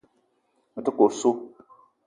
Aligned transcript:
Me 0.73 0.81
ta 0.85 0.91
ke 0.95 1.01
osso. 1.07 1.31